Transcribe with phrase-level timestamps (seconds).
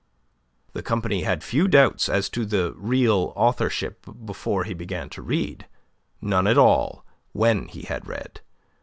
[0.73, 5.67] The company had few doubts as to the real authorship before he began to read;
[6.19, 8.41] none at all when he had read.